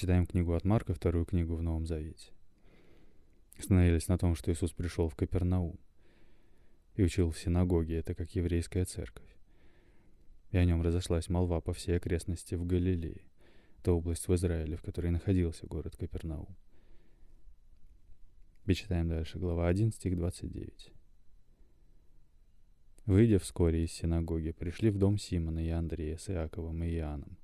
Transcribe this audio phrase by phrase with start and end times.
[0.00, 2.32] Читаем книгу от Марка, вторую книгу в Новом Завете.
[3.58, 5.78] Остановились на том, что Иисус пришел в Капернаум
[6.94, 9.28] и учил в синагоге, это как еврейская церковь.
[10.52, 13.20] И о нем разошлась молва по всей окрестности в Галилее,
[13.82, 16.56] та область в Израиле, в которой находился город Капернаум.
[18.64, 20.94] И читаем дальше, глава 1, стих 29.
[23.04, 27.39] Выйдя вскоре из синагоги, пришли в дом Симона и Андрея с Иаковом и Иоанном.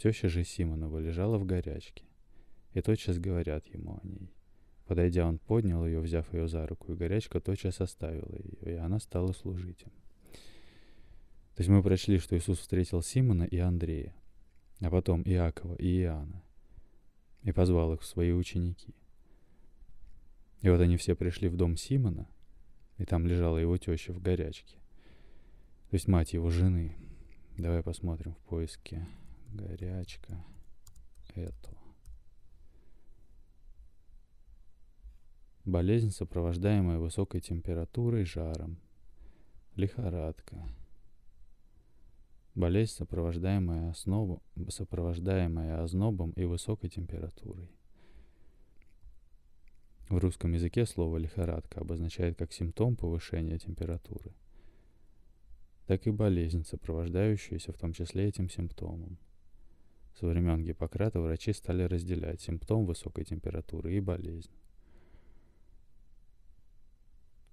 [0.00, 2.04] Теща же Симонова лежала в горячке,
[2.72, 4.32] и тотчас говорят ему о ней.
[4.86, 8.98] Подойдя, он поднял ее, взяв ее за руку, и горячка тотчас оставила ее, и она
[8.98, 9.90] стала служить им.
[11.54, 14.14] То есть мы прочли, что Иисус встретил Симона и Андрея,
[14.80, 16.42] а потом Иакова и Иоанна,
[17.42, 18.94] и позвал их в свои ученики.
[20.62, 22.26] И вот они все пришли в дом Симона,
[22.96, 24.78] и там лежала его теща в горячке.
[25.90, 26.96] То есть мать его жены.
[27.58, 29.06] Давай посмотрим в поиске.
[29.52, 30.44] Горячка.
[31.34, 31.76] Это.
[35.64, 38.78] Болезнь, сопровождаемая высокой температурой, жаром.
[39.76, 40.56] Лихорадка.
[42.54, 47.70] Болезнь, сопровождаемая, основу, сопровождаемая ознобом и высокой температурой.
[50.08, 54.32] В русском языке слово «лихорадка» обозначает как симптом повышения температуры,
[55.86, 59.18] так и болезнь, сопровождающуюся в том числе этим симптомом.
[60.18, 64.50] Со времен Гиппократа врачи стали разделять симптом высокой температуры и болезнь.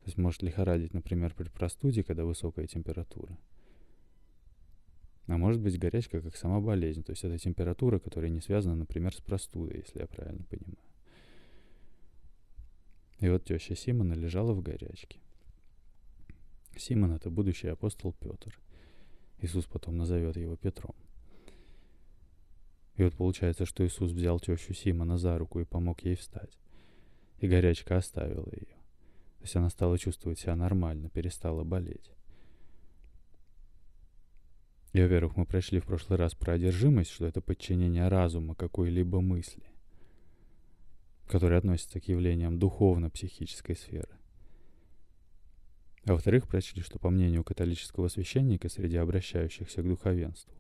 [0.02, 3.38] То есть может лихорадить, например, при простуде, когда высокая температура.
[5.28, 9.14] А может быть горячка как сама болезнь, то есть это температура, которая не связана, например,
[9.14, 10.78] с простудой, если я правильно понимаю.
[13.20, 15.20] И вот теща Симона лежала в горячке.
[16.78, 18.58] Симон— это будущий апостол Петр.
[19.40, 20.96] Иисус потом назовет его Петром.
[22.98, 26.58] И вот получается, что Иисус взял тещу Симона за руку и помог ей встать.
[27.40, 28.76] И горячка оставила ее.
[29.38, 32.12] То есть она стала чувствовать себя нормально, перестала болеть.
[34.94, 39.64] И, во-первых, мы прошли в прошлый раз про одержимость, что это подчинение разума какой-либо мысли
[41.28, 44.10] которые относятся к явлениям духовно-психической сферы.
[46.06, 50.54] А во-вторых, прочли, что по мнению католического священника среди обращающихся к духовенству,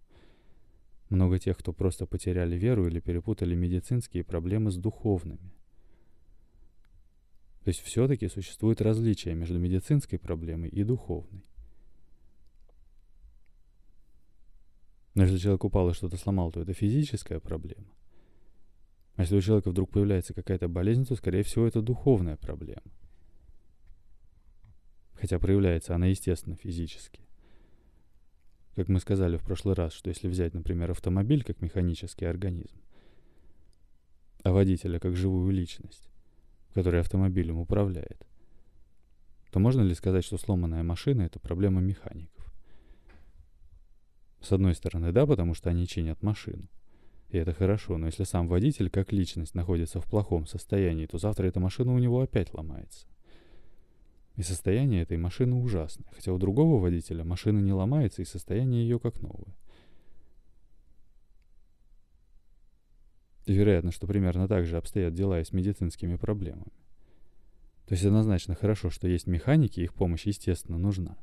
[1.09, 5.53] много тех, кто просто потеряли веру или перепутали медицинские проблемы с духовными.
[7.63, 11.43] То есть все-таки существует различие между медицинской проблемой и духовной.
[15.15, 17.87] Но если человек упал и что-то сломал, то это физическая проблема.
[19.15, 22.83] А если у человека вдруг появляется какая-то болезнь, то, скорее всего, это духовная проблема.
[25.15, 27.26] Хотя проявляется она, естественно, физически.
[28.77, 32.77] Как мы сказали в прошлый раз, что если взять, например, автомобиль как механический организм,
[34.43, 36.07] а водителя как живую личность,
[36.75, 38.27] которая автомобилем управляет,
[39.49, 42.53] то можно ли сказать, что сломанная машина— это проблема механиков?
[44.41, 46.67] С одной стороны, да, потому что они чинят машину.
[47.29, 51.47] И это хорошо, но если сам водитель как личность находится в плохом состоянии, то завтра
[51.47, 53.07] эта машина у него опять ломается.
[54.37, 58.99] И состояние этой машины ужасное, хотя у другого водителя машина не ломается и состояние ее
[58.99, 59.57] как новое.
[63.47, 66.71] И вероятно, что примерно так же обстоят дела и с медицинскими проблемами.
[67.87, 71.17] То есть однозначно хорошо, что есть механики, их помощь, естественно, нужна.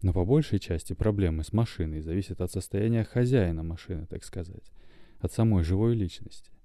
[0.00, 4.72] Но по большей части проблемы с машиной зависят от состояния хозяина машины, так сказать,
[5.18, 6.55] от самой живой личности.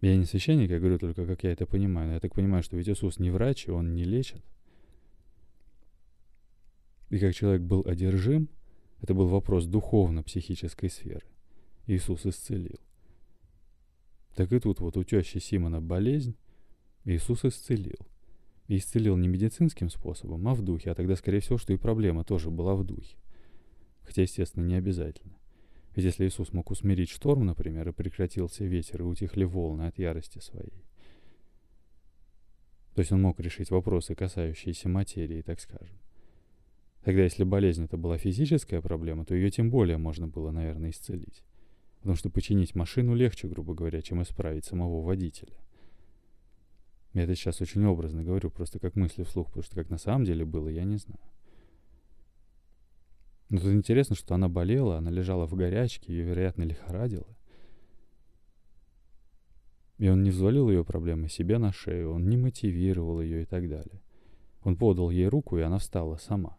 [0.00, 2.08] Я не священник, я говорю только, как я это понимаю.
[2.08, 4.42] Но я так понимаю, что ведь Иисус не врач, и Он не лечит.
[7.10, 8.48] И как человек был одержим,
[9.00, 11.26] это был вопрос духовно-психической сферы.
[11.86, 12.80] Иисус исцелил.
[14.34, 16.36] Так и тут вот у тещи Симона болезнь,
[17.04, 17.98] Иисус исцелил.
[18.66, 20.90] И исцелил не медицинским способом, а в духе.
[20.90, 23.16] А тогда, скорее всего, что и проблема тоже была в духе.
[24.02, 25.34] Хотя, естественно, не обязательно.
[25.94, 30.38] Ведь если Иисус мог усмирить шторм, например, и прекратился ветер, и утихли волны от ярости
[30.38, 30.84] своей,
[32.94, 35.98] то есть он мог решить вопросы, касающиеся материи, так скажем.
[37.02, 41.42] Тогда, если болезнь это была физическая проблема, то ее тем более можно было, наверное, исцелить.
[41.98, 45.54] Потому что починить машину легче, грубо говоря, чем исправить самого водителя.
[47.12, 50.24] Я это сейчас очень образно говорю, просто как мысли вслух, потому что как на самом
[50.24, 51.20] деле было, я не знаю.
[53.54, 57.36] Но тут интересно, что она болела, она лежала в горячке, ее, вероятно, лихорадило.
[59.98, 63.68] И он не взвалил ее проблемы себе на шею, он не мотивировал ее и так
[63.68, 64.02] далее.
[64.64, 66.58] Он подал ей руку, и она встала сама.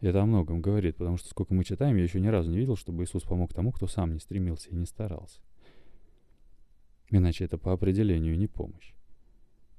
[0.00, 2.76] Это о многом говорит, потому что сколько мы читаем, я еще ни разу не видел,
[2.76, 5.40] чтобы Иисус помог тому, кто сам не стремился и не старался.
[7.08, 8.94] Иначе это по определению не помощь.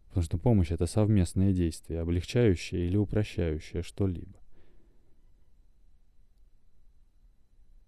[0.10, 4.41] Потому что помощь— это совместное действие, облегчающее или упрощающее что-либо.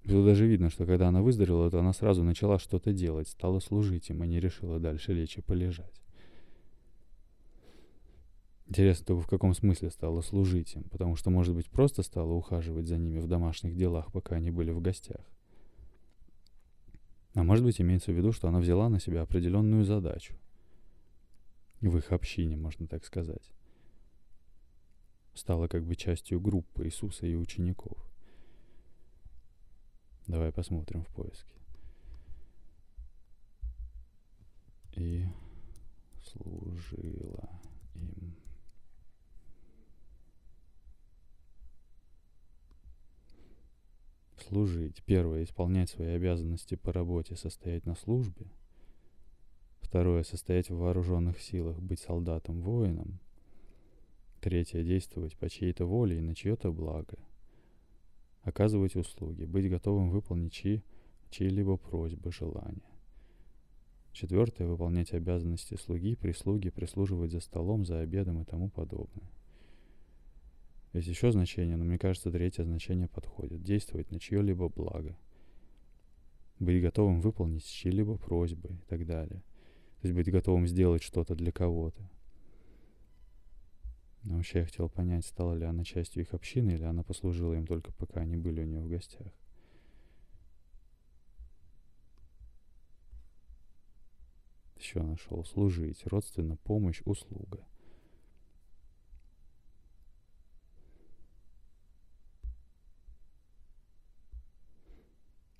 [0.03, 4.09] Тут даже видно, что когда она выздоровела, то она сразу начала что-то делать, стала служить
[4.09, 6.01] им, а не решила дальше лечь и полежать.
[8.67, 12.87] Интересно только в каком смысле стала служить им, потому что, может быть, просто стала ухаживать
[12.87, 15.21] за ними в домашних делах, пока они были в гостях.
[17.33, 20.35] А может быть, имеется в виду, что она взяла на себя определенную задачу.
[21.81, 23.51] В их общине, можно так сказать.
[25.33, 27.97] Стала как бы частью группы Иисуса и учеников.
[30.27, 31.53] Давай посмотрим в поиске.
[34.95, 35.25] И
[36.23, 37.49] служила
[37.95, 38.35] им.
[44.47, 45.03] Служить.
[45.03, 45.43] Первое.
[45.43, 48.47] Исполнять свои обязанности по работе, состоять на службе.
[49.81, 50.23] Второе.
[50.23, 53.19] Состоять в вооруженных силах, быть солдатом, воином.
[54.41, 54.83] Третье.
[54.83, 57.17] Действовать по чьей-то воле и на чье-то благо.
[58.43, 60.83] Оказывать услуги, быть готовым выполнить чьи,
[61.29, 62.93] чьи-либо просьбы, желания.
[64.11, 64.67] Четвертое.
[64.67, 69.29] Выполнять обязанности слуги, прислуги, прислуживать за столом, за обедом и тому подобное.
[70.93, 73.63] Есть еще значение, но мне кажется, третье значение подходит.
[73.63, 75.17] Действовать на чье-либо благо.
[76.59, 79.41] Быть готовым выполнить чьи-либо просьбы и так далее.
[80.01, 82.07] То есть быть готовым сделать что-то для кого-то.
[84.23, 87.67] Но вообще я хотел понять, стала ли она частью их общины, или она послужила им
[87.67, 89.33] только пока они были у нее в гостях.
[94.77, 97.65] Еще нашел служить, родственно, помощь, услуга.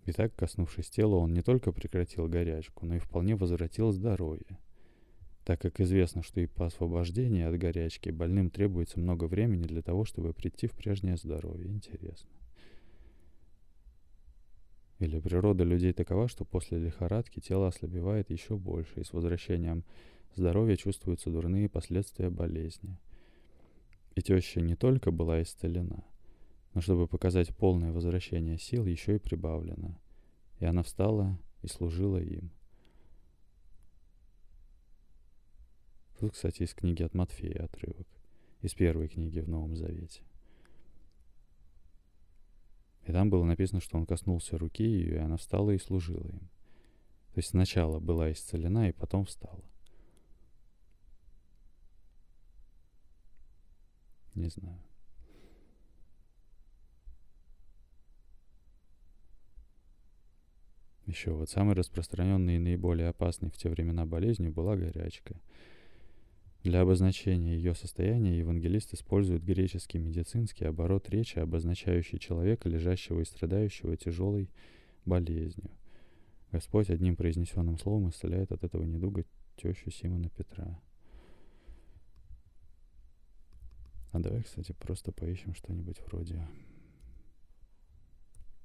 [0.05, 4.59] И так, коснувшись тела, он не только прекратил горячку, но и вполне возвратил здоровье.
[5.43, 10.05] Так как известно, что и по освобождении от горячки больным требуется много времени для того,
[10.05, 11.69] чтобы прийти в прежнее здоровье.
[11.69, 12.29] Интересно.
[14.99, 19.83] Или природа людей такова, что после лихорадки тело ослабевает еще больше, и с возвращением
[20.33, 22.97] здоровья чувствуются дурные последствия болезни.
[24.15, 26.05] И теща не только была исцелена,
[26.73, 29.99] но чтобы показать полное возвращение сил, еще и прибавлено.
[30.59, 32.51] И она встала и служила им.
[36.23, 38.07] Тут, кстати, из книги от Матфея отрывок.
[38.61, 40.21] Из первой книги в Новом Завете.
[43.05, 46.39] И там было написано, что он коснулся руки ее, и она встала и служила им.
[47.33, 49.65] То есть сначала была исцелена, и потом встала.
[54.33, 54.79] Не знаю.
[61.05, 65.35] Еще вот самой распространенной и наиболее опасной в те времена болезнью была горячка.
[66.63, 73.97] Для обозначения ее состояния евангелист использует греческий медицинский оборот речи, обозначающий человека, лежащего и страдающего
[73.97, 74.49] тяжелой
[75.05, 75.69] болезнью.
[76.53, 79.25] Господь одним произнесенным словом исцеляет от этого недуга
[79.57, 80.79] тещу Симона Петра.
[84.13, 86.47] А давай, кстати, просто поищем что-нибудь вроде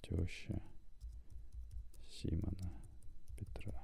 [0.03, 0.63] теща.
[2.09, 2.71] Симона
[3.37, 3.83] Петра.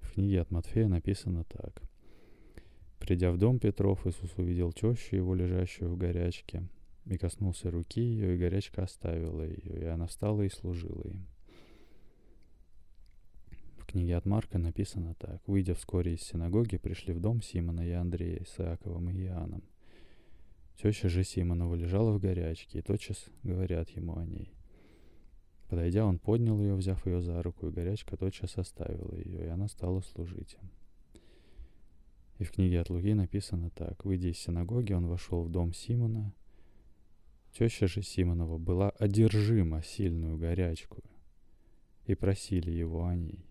[0.00, 1.82] В книге от Матфея написано так.
[2.98, 6.68] Придя в дом Петров, Иисус увидел тещу его, лежащую в горячке,
[7.06, 11.26] и коснулся руки ее, и горячка оставила ее, и она встала и служила им.
[13.78, 15.42] В книге от Марка написано так.
[15.46, 19.64] «Выйдя вскоре из синагоги, пришли в дом Симона и Андрея с Иаковом и Иоанном.
[20.80, 24.52] Теща же Симонова лежала в горячке, и тотчас говорят ему о ней.
[25.72, 29.68] Подойдя, он поднял ее, взяв ее за руку, и горячка тотчас оставила ее, и она
[29.68, 30.70] стала служить им.
[32.38, 34.04] И в книге от Луги написано так.
[34.04, 36.34] Выйдя из синагоги, он вошел в дом Симона.
[37.52, 41.02] Теща же Симонова была одержима сильную горячку,
[42.04, 43.42] и просили его о ней.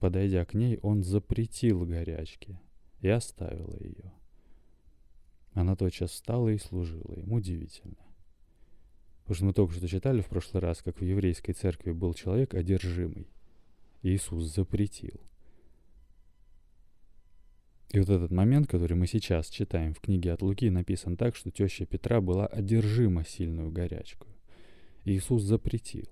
[0.00, 2.60] Подойдя к ней, он запретил горячке
[2.98, 4.12] и оставила ее.
[5.52, 7.32] Она тотчас встала и служила им.
[7.32, 8.09] Удивительно.
[9.32, 13.28] Что мы только что читали в прошлый раз, как в еврейской церкви был человек одержимый.
[14.02, 15.20] Иисус запретил.
[17.90, 21.50] И вот этот момент, который мы сейчас читаем в книге от Луки, написан так, что
[21.50, 24.26] теща Петра была одержима сильную горячку.
[25.04, 26.08] Иисус запретил.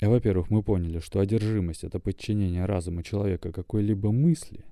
[0.00, 4.64] А во-первых, мы поняли, что одержимость— это подчинение разума человека какой-либо мысли.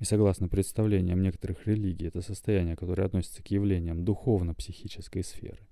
[0.00, 5.66] И согласно представлениям некоторых религий, это состояние, которое относится к явлениям духовно-психической сферы.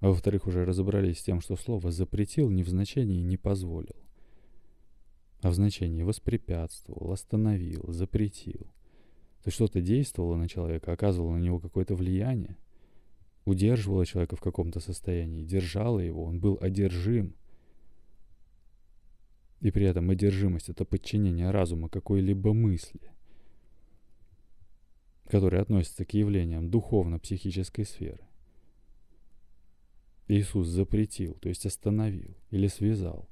[0.00, 3.96] А во-вторых, уже разобрались с тем, что слово «запретил» не в значении «не позволил»,
[5.40, 8.66] а в значении «воспрепятствовал», «остановил», «запретил».
[9.42, 12.56] То что-то действовало на человека, оказывало на него какое-то влияние,
[13.44, 17.34] удерживало человека в каком-то состоянии, держало его, он был одержим.
[19.60, 23.12] И при этом одержимость— это подчинение разума какой-либо мысли,
[25.28, 28.26] которая относится к явлениям духовно-психической сферы.
[30.28, 33.28] Иисус запретил, то есть остановил или связал.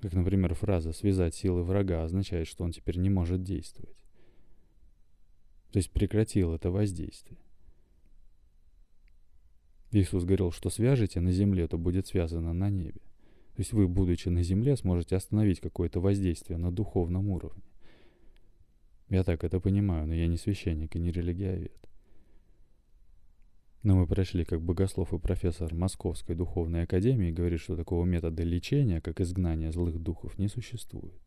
[0.00, 3.96] Как, например, фраза «связать силы врага» означает, что он теперь не может действовать.
[5.72, 7.40] То есть прекратил это воздействие.
[9.92, 13.00] Иисус говорил, что свяжете на земле, то будет связано на небе.
[13.54, 17.62] То есть вы, будучи на земле, сможете остановить какое-то воздействие на духовном уровне.
[19.08, 21.84] Я так это понимаю, но я не священник и не религиовед.
[23.84, 29.00] Но мы прошли как богослов и профессор Московской духовной академии говорит, что такого метода лечения,
[29.00, 31.20] как изгнание злых духов, не существует.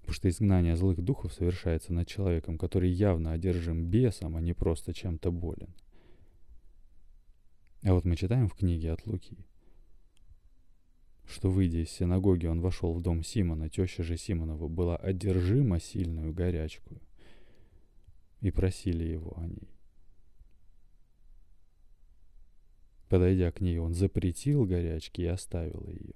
[0.00, 4.94] Потому что изгнание злых духов совершается над человеком, который явно одержим бесом, а не просто
[4.94, 5.74] чем-то болен.
[7.82, 9.36] А вот мы читаем в книге от Луки,
[11.26, 16.32] что, выйдя из синагоги, он вошел в дом Симона, теща же Симонова была одержима сильную
[16.32, 17.00] горячку,
[18.40, 19.68] и просили его о ней.
[23.08, 26.14] Подойдя к ней, он запретил горячки и оставил ее.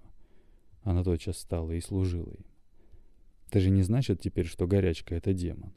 [0.83, 2.45] Она тотчас стала и служила им.
[3.49, 5.73] Это же не значит теперь, что горячка— это демон.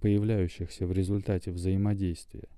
[0.01, 2.49] появляющихся в результате взаимодействия–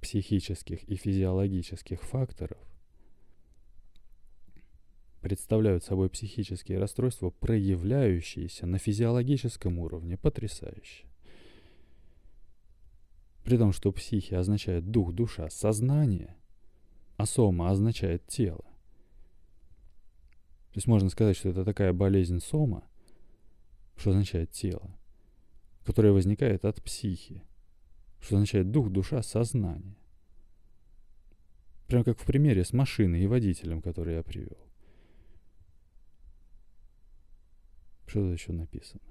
[0.00, 2.58] психических и физиологических факторов
[5.20, 11.04] представляют собой психические расстройства, проявляющиеся на физиологическом уровне потрясающе.
[13.44, 16.36] При том, что психи означает дух, душа, сознание,
[17.16, 18.64] а сома означает тело.
[20.70, 22.84] То есть можно сказать, что это такая болезнь сома,
[23.96, 24.96] что означает тело,
[25.84, 27.42] которая возникает от психи,
[28.20, 29.96] что означает дух, душа, сознание.
[31.86, 34.58] Прям как в примере с машиной и водителем, который я привел.
[38.06, 39.02] Что тут еще написано?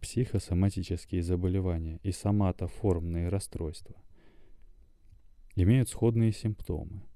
[0.00, 3.96] Психосоматические заболевания и соматоформные расстройства
[5.56, 7.02] имеют сходные симптомы–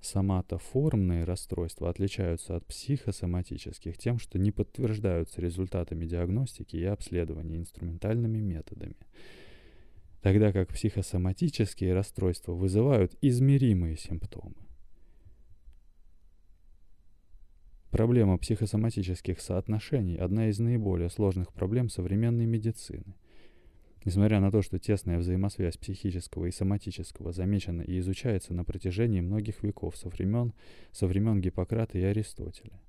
[0.00, 8.96] Соматоформные расстройства отличаются от психосоматических тем, что не подтверждаются результатами диагностики и обследования инструментальными методами,
[10.22, 14.54] тогда как психосоматические расстройства вызывают измеримые симптомы.
[17.90, 23.16] Проблема психосоматических соотношений– одна из наиболее сложных проблем современной медицины–
[24.08, 29.62] Несмотря на то, что тесная взаимосвязь психического и соматического замечена и изучается на протяжении многих
[29.62, 30.54] веков со времен,
[30.92, 32.80] со времен Гиппократа и Аристотеля.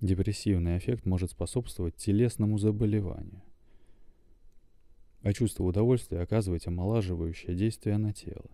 [0.00, 3.42] Депрессивный эффект может способствовать телесному заболеванию,
[5.22, 8.48] а чувство удовольствия оказывать омолаживающее действие на тело.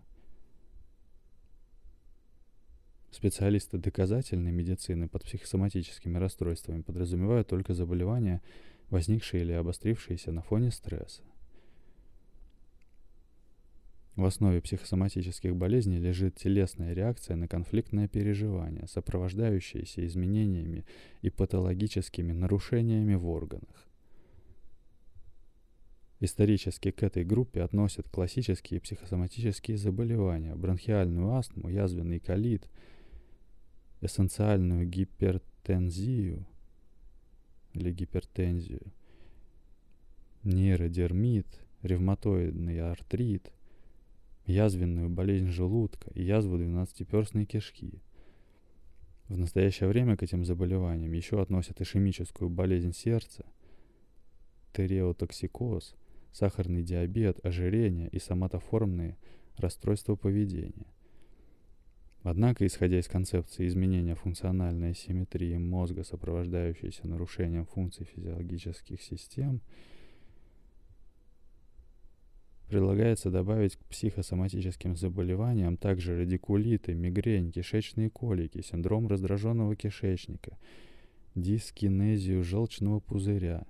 [3.17, 8.43] Специалисты доказательной медицины под психосоматическими расстройствами подразумевают только заболевания,
[8.91, 11.23] возникшие или обострившиеся на фоне стресса.
[14.15, 20.85] В основе психосоматических болезней лежит телесная реакция на конфликтное переживание, сопровождающееся изменениями
[21.23, 23.87] и патологическими нарушениями в органах.
[26.19, 32.69] Исторически к этой группе относят классические психосоматические заболевания, бронхиальную астму, язвенный колит,
[34.01, 36.45] эссенциальную гипертензию
[37.73, 38.81] или гипертензию,
[40.43, 41.47] нейродермит,
[41.81, 43.51] ревматоидный артрит,
[44.45, 48.01] язвенную болезнь желудка и язву двенадцатиперстной кишки.
[49.27, 53.45] В настоящее время к этим заболеваниям еще относят ишемическую болезнь сердца,
[54.73, 55.95] тереотоксикоз,
[56.31, 59.17] сахарный диабет, ожирение и соматоформные
[59.57, 60.85] расстройства поведения.
[62.29, 69.61] Однако, исходя из концепции изменения функциональной симметрии мозга, сопровождающейся нарушением функций физиологических систем,
[72.67, 80.57] Предлагается добавить к психосоматическим заболеваниям также радикулиты, мигрень, кишечные колики, синдром раздраженного кишечника,
[81.33, 83.65] дискинезию желчного пузыря,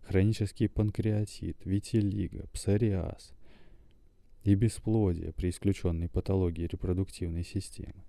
[0.00, 3.32] хронический панкреатит, витилиго, псориаз
[4.42, 8.04] и бесплодие при исключенной патологии репродуктивной системы.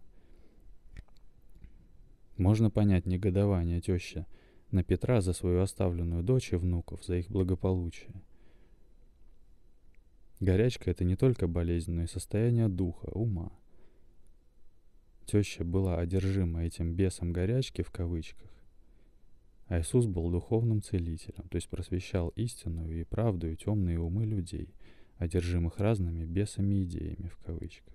[2.38, 4.28] Можно понять негодование теща
[4.72, 8.22] на Петра за свою оставленную дочь и внуков, за их благополучие.
[10.40, 13.52] Горячка— это не только болезнь, но и состояние духа, ума.
[15.26, 18.50] Теща была одержима этим бесом горячки в кавычках,
[19.68, 24.74] а Иисус был духовным целителем, то есть просвещал истинную и правду и темные умы людей,
[25.18, 27.94] одержимых разными бесами идеями в кавычках.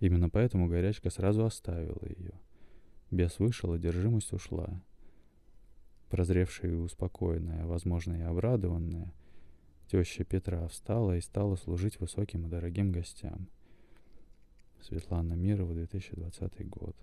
[0.00, 2.32] Именно поэтому горячка сразу оставила ее.
[3.14, 4.82] Бес вышел, одержимость ушла.
[6.10, 9.12] Прозревшая и успокоенная, возможно, и обрадованная,
[9.88, 13.48] теща Петра встала и стала служить высоким и дорогим гостям—
[14.82, 16.96] Светлана Мирова, 2020 год.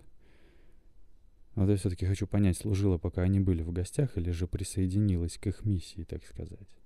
[1.56, 5.47] Но я все-таки хочу понять, служила, пока они были в гостях, или же присоединилась к
[5.47, 6.81] их миссии, так сказать.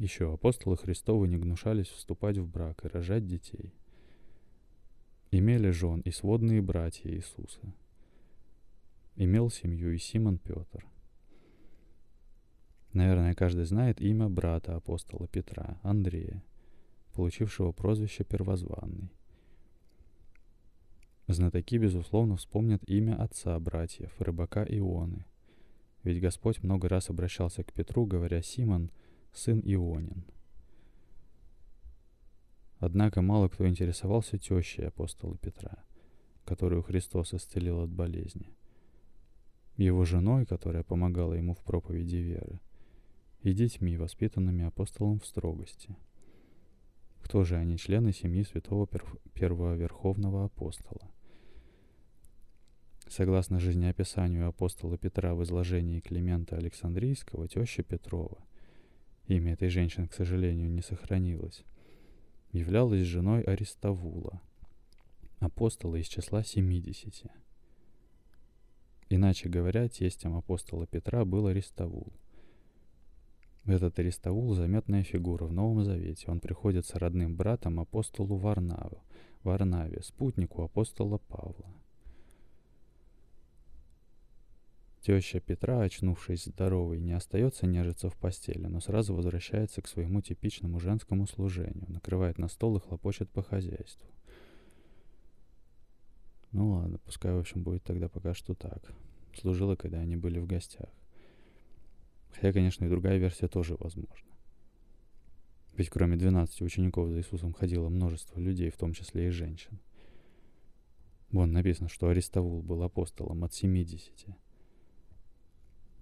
[0.00, 3.72] Еще апостолы Христовы не гнушались вступать в брак и рожать детей.
[5.30, 7.72] Имели жен и сводные братья Иисуса.
[9.14, 10.84] Имел семью и Симон Петр–
[12.92, 16.42] Наверное, каждый знает имя брата апостола Петра, Андрея,
[17.14, 19.12] получившего прозвище Первозванный.
[21.28, 25.24] Знатоки, безусловно, вспомнят имя отца братьев, рыбака Ионы.
[26.02, 28.90] Ведь Господь много раз обращался к Петру, говоря «Симон,
[29.32, 30.24] сын Ионин».
[32.78, 35.84] Однако мало кто интересовался тещей апостола Петра,
[36.44, 38.54] которую Христос исцелил от болезни,
[39.76, 42.58] его женой, которая помогала ему в проповеди веры,
[43.42, 45.96] и детьми, воспитанными апостолом в строгости.
[47.22, 48.88] Кто же они, члены семьи святого
[49.34, 51.10] первого верховного апостола?
[53.08, 58.38] Согласно жизнеописанию апостола Петра в изложении Климента Александрийского, теща Петрова,
[59.30, 61.64] имя этой женщины, к сожалению, не сохранилось,
[62.52, 64.40] являлась женой Аристовула,
[65.38, 67.24] апостола из числа 70.
[69.08, 72.12] Иначе говоря, тестем апостола Петра был Аристовул–
[73.66, 76.30] этот Аристаул– заметная фигура в Новом Завете.
[76.30, 79.04] Он приходится родным братом апостолу Варнаву,
[79.42, 81.66] Варнаве, спутнику апостола Павла.
[85.00, 90.78] Теща Петра, очнувшись здоровой, не остается нежиться в постели, но сразу возвращается к своему типичному
[90.78, 94.10] женскому служению, накрывает на стол и хлопочет по хозяйству.
[96.52, 98.92] Ну ладно, пускай, в общем, будет тогда пока что так.
[99.34, 100.90] Служила, когда они были в гостях.
[102.32, 104.28] Хотя, конечно, и другая версия тоже возможна.
[105.76, 109.78] Ведь кроме 12 учеников за Иисусом ходило множество людей, в том числе и женщин.
[111.30, 114.26] Вон написано, что Аристовул был апостолом от 70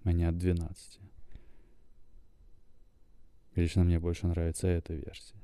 [0.09, 0.99] а не от 12.
[3.53, 5.35] И лично мне больше нравится эта версия.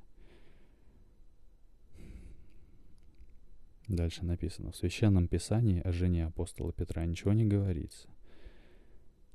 [3.87, 8.09] Дальше написано, в Священном Писании о жене апостола Петра ничего не говорится.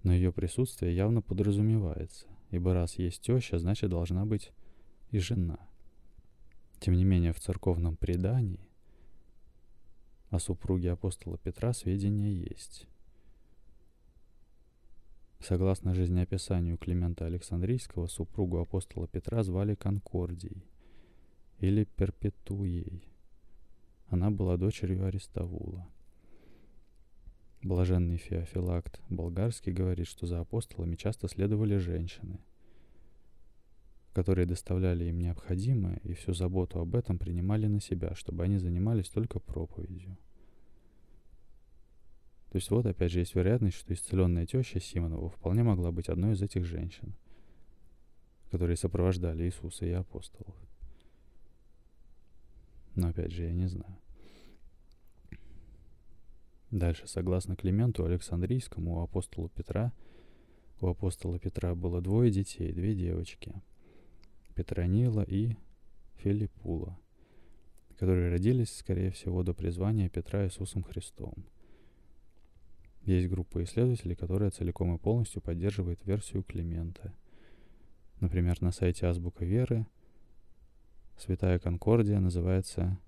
[0.03, 4.51] Но ее присутствие явно подразумевается, ибо раз есть теща, значит должна быть
[5.13, 5.61] и жена.
[6.81, 8.69] Тем не менее, в церковном предании
[10.31, 12.89] о супруге апостола Петра сведения есть.
[15.41, 20.67] Согласно жизнеописанию Климента Александрийского, супругу апостола Петра звали Конкордией
[21.61, 23.03] или Перпетуей.
[24.09, 25.89] Она была дочерью Аристовула.
[27.63, 32.39] Блаженный Феофилакт болгарский говорит, что за апостолами часто следовали женщины,
[34.13, 39.09] которые доставляли им необходимое и всю заботу об этом принимали на себя, чтобы они занимались
[39.09, 40.19] только проповедью–
[42.51, 46.33] то есть вот опять же есть вероятность, что исцеленная теща Симонова вполне могла быть одной
[46.33, 47.15] из этих женщин,
[48.51, 50.57] которые сопровождали Иисуса и апостолов.
[52.97, 53.97] Но опять же я не знаю.
[56.73, 59.93] Дальше, согласно Клименту Александрийскому, у апостола Петра,
[60.81, 63.55] у апостола Петра было двое детей, две девочки,
[64.57, 65.57] Петронила и
[66.17, 66.99] Филиппула,
[67.97, 71.35] которые родились, скорее всего, до призвания Петра Иисусом Христом–
[73.05, 77.15] есть группа исследователей, которая целиком и полностью поддерживает версию Климента.
[78.21, 79.87] Например, на сайте Азбука Веры
[81.21, 82.99] Святая Конкордия называется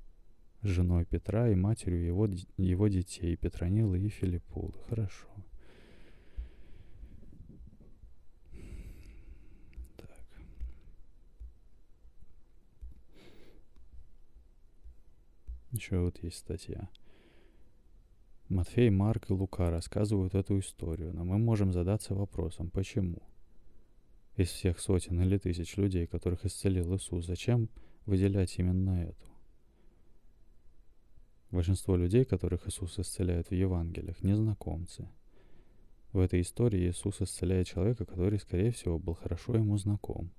[0.60, 2.28] женой Петра и матерью его,
[2.58, 4.74] его детей, Петронилы и Филиппулы.
[4.90, 5.26] Хорошо.
[9.96, 10.10] Так.
[15.70, 16.90] Еще вот есть статья.
[18.52, 23.22] Матфей, Марк и Лука рассказывают эту историю, но мы можем задаться вопросом, почему?
[24.36, 27.70] Из всех сотен или тысяч людей, которых исцелил Иисус, зачем
[28.04, 29.26] выделять именно эту?
[31.50, 35.08] Большинство людей, которых Иисус исцеляет в Евангелиях, незнакомцы.
[36.12, 40.30] В этой истории Иисус исцеляет человека, который, скорее всего, был хорошо ему знаком.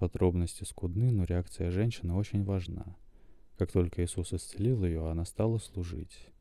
[0.00, 2.96] Подробности скудны, но реакция женщины очень важна.
[3.56, 6.32] Как только Иисус исцелил ее, она стала служить.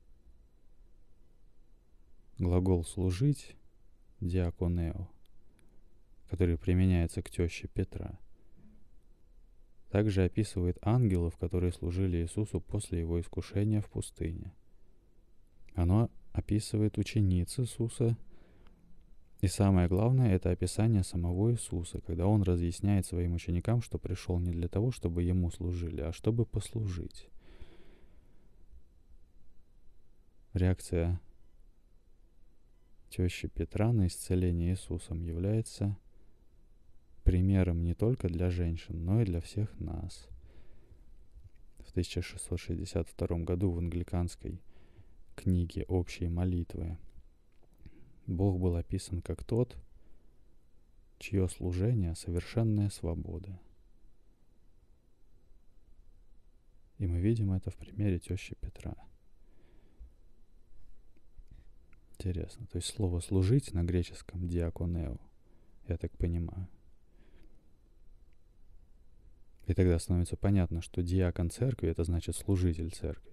[2.40, 3.58] Глагол «служить»—
[4.22, 5.10] «диаконео»,
[6.30, 8.18] который применяется к теще Петра,
[9.90, 14.54] также описывает ангелов, которые служили Иисусу после его искушения в пустыне.
[15.76, 18.18] Оно описывает учениц Иисуса,
[19.42, 24.52] и самое главное— это описание самого Иисуса, когда он разъясняет своим ученикам, что пришел не
[24.52, 27.28] для того, чтобы ему служили, а чтобы послужить.
[30.54, 31.20] Реакция
[33.10, 35.98] тещи Петра на исцеление Иисусом является
[37.24, 40.28] примером не только для женщин, но и для всех нас.
[41.80, 44.62] В 1662 году в англиканской
[45.36, 46.98] книге «Общие молитвы»
[48.28, 49.76] Бог был описан как тот,
[51.18, 53.60] чье служение— совершенная свобода.
[57.00, 58.96] И мы видим это в примере тещи Петра—
[62.20, 62.68] Интересно.
[62.68, 65.18] То есть слово «служить» на греческом «диаконео»,
[65.88, 66.68] я так понимаю.
[69.68, 73.32] И тогда становится понятно, что диакон церкви— это значит служитель церкви.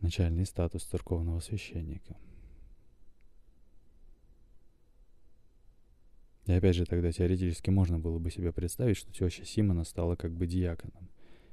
[0.00, 2.16] Начальный статус церковного священника.
[6.46, 10.32] И опять же, тогда теоретически можно было бы себе представить, что теща Симона стала как
[10.32, 11.10] бы диаконом,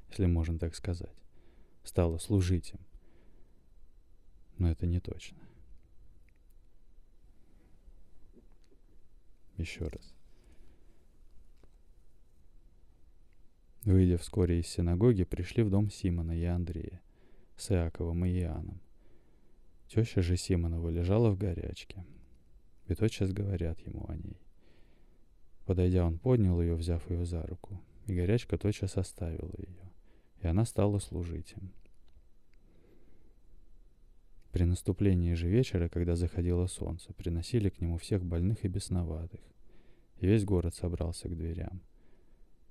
[0.08, 1.16] если можно так сказать.
[1.82, 2.87] Стала служить им.
[4.58, 5.38] Но это не точно.
[9.58, 10.14] еще раз.
[13.84, 17.00] Выйдя вскоре из синагоги, пришли в дом Симона и Андрея
[17.56, 18.80] с Иаковом и Иоанном.
[19.88, 22.04] Теща же Симонова лежала в горячке.
[22.86, 24.40] И тотчас говорят ему о ней.
[25.66, 29.92] Подойдя, он поднял ее, взяв ее за руку, и горячка тотчас оставила ее,
[30.40, 31.70] и она стала служить им.
[34.52, 39.40] При наступлении же вечера, когда заходило солнце, приносили к нему всех больных и бесноватых.
[40.20, 41.82] И весь город собрался к дверям.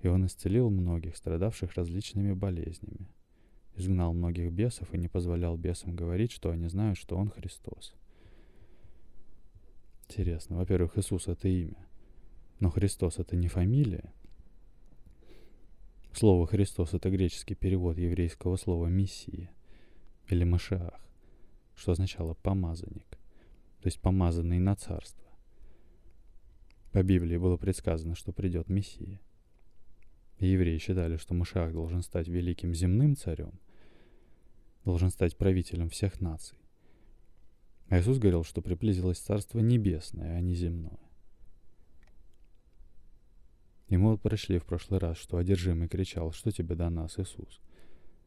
[0.02, 3.08] И он исцелил многих, страдавших различными болезнями.
[3.76, 7.94] Изгнал многих бесов и не позволял бесам говорить, что они знают, что он Христос.
[10.10, 10.58] Интересно.
[10.58, 11.88] Во-первых, Иисус— это имя.
[12.60, 14.12] Но Христос— это не фамилия.
[16.18, 19.52] Слово «Христос»— это греческий перевод еврейского слова «мессия»
[20.28, 21.00] или «машиах»,
[21.78, 23.08] что означало «помазанник»,
[23.80, 25.24] то есть «помазанный на царство».
[26.92, 29.22] По Библии было предсказано, что придет Мессия.
[30.40, 33.60] Евреи считали, что Машиах должен стать великим земным царем,
[34.84, 36.58] должен стать правителем всех наций.
[37.90, 41.00] А Иисус говорил, что приблизилось Царство Небесное, а не земное.
[43.88, 47.62] И мы вот прошли в прошлый раз, что одержимый кричал, что тебе до нас, Иисус?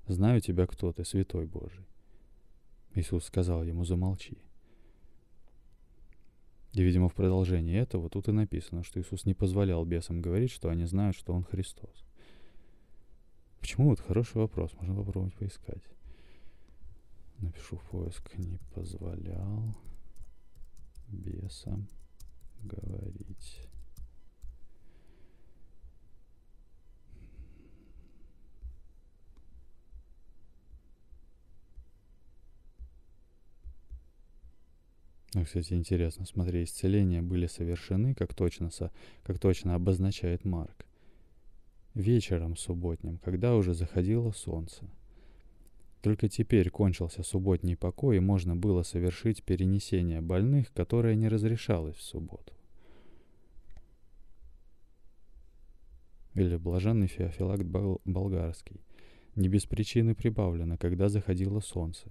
[0.07, 1.90] Знаю тебя, кто ты, святой Божий.
[2.95, 4.39] Иисус сказал ему, замолчи.
[6.73, 10.69] И, видимо, в продолжении этого тут и написано, что Иисус не позволял бесам говорить, что
[10.69, 12.05] они знают, что Он Христос.
[13.59, 13.91] Почему?
[13.91, 15.83] Вот хороший вопрос, можно попробовать поискать.
[17.39, 19.77] Напишу в поиск, не позволял
[21.09, 21.89] бесам
[22.63, 23.70] говорить.
[35.33, 38.91] Ну, кстати, интересно, смотри, исцеления были совершены, как точно, со,
[39.23, 40.85] как точно обозначает Марк.
[41.95, 44.91] Вечером субботним, когда уже заходило солнце.
[46.03, 52.03] Только теперь кончился субботний покой, и можно было совершить перенесение больных, которое не разрешалось в
[52.03, 52.53] субботу.
[56.35, 57.65] Или блаженный Феофилакт
[58.05, 58.81] Болгарский.
[59.37, 62.09] Не без причины прибавлено, когда заходило солнце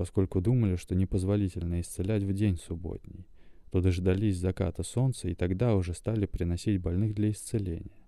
[0.00, 3.26] поскольку думали, что непозволительно исцелять в день субботний,
[3.70, 8.00] то дождались заката солнца и тогда уже стали приносить больных для исцеления.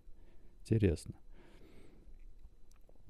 [0.62, 1.12] Интересно.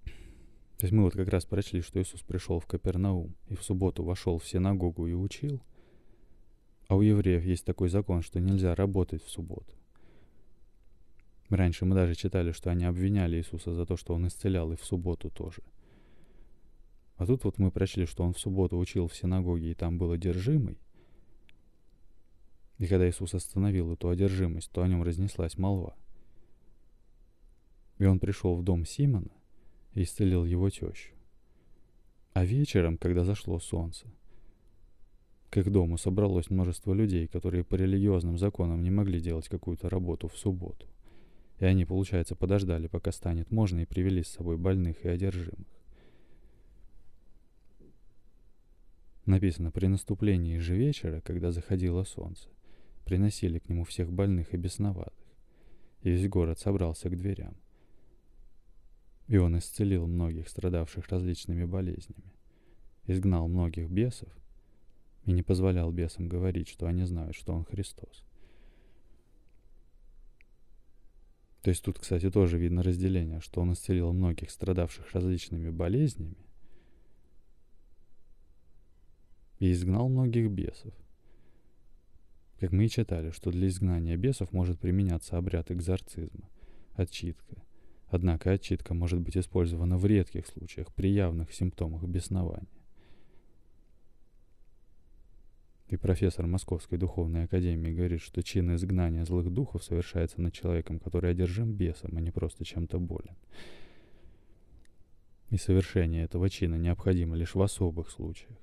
[0.04, 4.02] То есть мы вот как раз прочли, что Иисус пришел в Капернаум и в субботу
[4.02, 5.62] вошел в синагогу и учил.
[6.88, 9.72] А у евреев есть такой закон, что нельзя работать в субботу.
[11.50, 14.84] Раньше мы даже читали, что они обвиняли Иисуса за то, что он исцелял и в
[14.84, 15.62] субботу тоже–
[17.22, 20.10] а тут вот мы прочли, что он в субботу учил в синагоге, и там был
[20.10, 20.76] одержимый.
[22.78, 25.94] И когда Иисус остановил эту одержимость, то о нем разнеслась молва.
[27.98, 29.30] И он пришел в дом Симона
[29.94, 31.14] и исцелил его тещу.
[32.32, 34.08] А вечером, когда зашло солнце,
[35.48, 40.26] к их дому собралось множество людей, которые по религиозным законам не могли делать какую-то работу
[40.26, 40.88] в субботу.
[41.60, 45.81] И они, получается, подождали, пока станет можно, и привели с собой больных и одержимых.
[49.26, 52.48] Написано, при наступлении же вечера, когда заходило солнце,
[53.04, 55.14] приносили к нему всех больных и бесноватых,
[56.02, 57.56] и весь город собрался к дверям.
[59.28, 62.32] И он исцелил многих, страдавших различными болезнями,
[63.06, 64.28] изгнал многих бесов
[65.24, 68.24] и не позволял бесам говорить, что они знают, что он Христос.
[71.62, 76.34] То есть тут, кстати, тоже видно разделение, что он исцелил многих, страдавших различными болезнями,
[79.62, 80.92] и изгнал многих бесов.
[82.58, 86.50] Как мы и читали, что для изгнания бесов может применяться обряд экзорцизма,
[86.94, 87.62] отчитка.
[88.08, 92.66] Однако отчитка может быть использована в редких случаях при явных симптомах беснования.
[95.90, 101.30] И профессор Московской духовной академии говорит, что чин изгнания злых духов совершается над человеком, который
[101.30, 103.36] одержим бесом, а не просто чем-то болен.
[105.50, 108.58] И совершение этого чина необходимо лишь в особых случаях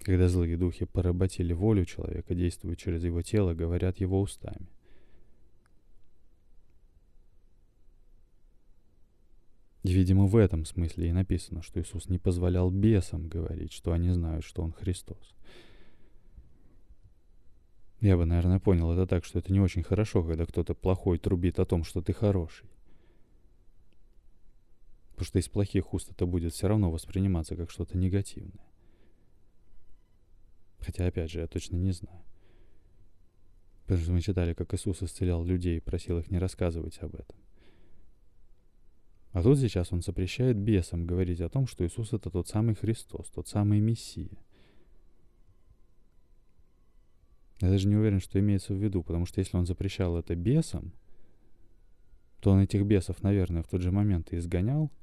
[0.00, 4.68] когда злые духи поработили волю человека, действуют через его тело, говорят его устами.
[9.82, 14.44] Видимо, в этом смысле и написано, что Иисус не позволял бесам говорить, что они знают,
[14.44, 15.34] что Он Христос.
[18.00, 21.58] Я бы, наверное, понял это так, что это не очень хорошо, когда кто-то плохой трубит
[21.58, 22.68] о том, что ты хороший.
[25.10, 28.65] Потому что из плохих уст это будет все равно восприниматься как что-то негативное.
[30.86, 32.22] Хотя, опять же, я точно не знаю.
[33.82, 37.36] Потому что мы читали, как Иисус исцелял людей и просил их не рассказывать об этом.
[39.32, 43.28] А тут сейчас он запрещает бесам говорить о том, что Иисус это тот самый Христос,
[43.30, 44.30] тот самый Мессия.
[47.60, 50.92] Я даже не уверен, что имеется в виду, потому что если он запрещал это бесам,
[52.40, 54.92] то он этих бесов, наверное, в тот же момент и изгонял–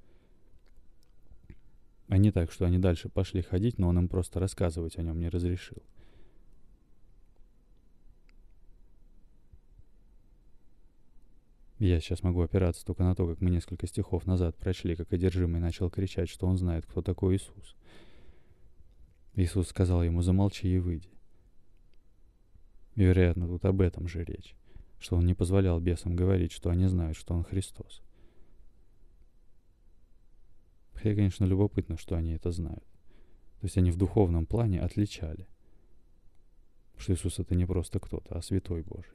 [2.07, 5.19] А не так, что они дальше пошли ходить, но он им просто рассказывать о нем
[5.19, 5.81] не разрешил.
[11.79, 15.59] Я сейчас могу опираться только на то, как мы несколько стихов назад прочли, как одержимый
[15.59, 17.75] начал кричать, что он знает, кто такой Иисус.
[19.35, 21.09] Иисус сказал ему, замолчи и выйди.
[22.95, 24.55] И, вероятно, тут об этом же речь,
[24.99, 28.01] что он не позволял бесам говорить, что они знают, что он Христос.
[31.03, 32.85] Хотя, конечно, любопытно, что они это знают.
[33.59, 35.49] То есть они в духовном плане отличали,
[36.97, 39.11] что Иисус это не просто кто-то, а Святой Божий.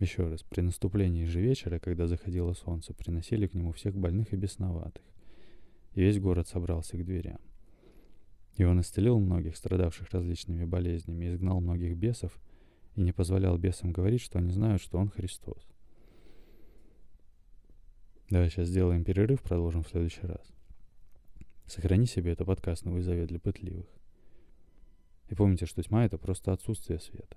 [0.00, 4.36] Еще раз, при наступлении же вечера, когда заходило солнце, приносили к нему всех больных и
[4.36, 5.02] бесноватых.
[5.94, 7.40] И весь город собрался к дверям.
[8.58, 12.38] И он исцелил многих, страдавших различными болезнями, изгнал многих бесов
[12.96, 15.73] и не позволял бесам говорить, что они знают, что он Христос.
[18.30, 20.40] Давай сейчас сделаем перерыв, продолжим в следующий раз.
[21.66, 23.86] Сохрани себе это подкаст «Новый завет» для пытливых.
[25.28, 27.36] И помните, что тьма— это просто отсутствие света.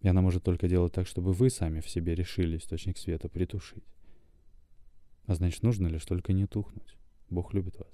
[0.00, 3.84] И она может только делать так, чтобы вы сами в себе решили источник света притушить.
[5.26, 6.96] А значит, нужно лишь только не тухнуть.
[7.30, 7.93] Бог любит вас.